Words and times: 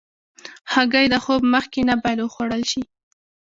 هګۍ 0.73 1.05
د 1.13 1.15
خوب 1.23 1.41
مخکې 1.53 1.81
نه 1.89 1.95
باید 2.01 2.19
وخوړل 2.21 2.63
شي. 2.71 2.81